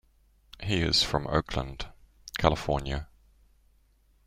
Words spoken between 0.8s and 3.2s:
is from Oakland, California.